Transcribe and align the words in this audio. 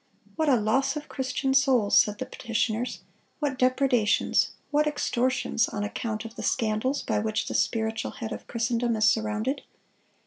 "What 0.35 0.49
a 0.49 0.55
loss 0.55 0.95
of 0.95 1.07
Christian 1.07 1.53
souls," 1.53 1.95
said 1.95 2.17
the 2.17 2.25
petitioners, 2.25 3.01
"what 3.39 3.59
depredations, 3.59 4.49
what 4.71 4.87
extortions, 4.87 5.69
on 5.69 5.83
account 5.83 6.25
of 6.25 6.35
the 6.35 6.41
scandals 6.41 7.03
by 7.03 7.19
which 7.19 7.47
the 7.47 7.53
spiritual 7.53 8.09
head 8.13 8.31
of 8.31 8.47
Christendom 8.47 8.95
is 8.95 9.07
surrounded! 9.07 9.61